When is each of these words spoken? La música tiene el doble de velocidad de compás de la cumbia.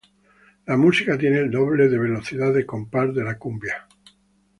La 0.65 0.77
música 0.77 1.15
tiene 1.15 1.37
el 1.37 1.51
doble 1.51 1.87
de 1.87 1.99
velocidad 1.99 2.51
de 2.55 2.65
compás 2.65 3.13
de 3.13 3.23
la 3.23 3.37
cumbia. 3.37 3.87